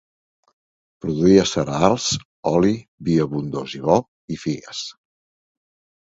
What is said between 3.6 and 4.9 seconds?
i bo i figues.